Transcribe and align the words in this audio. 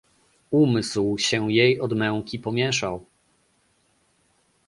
"Umysł 0.51 1.17
się 1.17 1.51
jej 1.51 1.79
od 1.81 1.93
męki 1.93 2.39
pomieszał." 2.39 3.05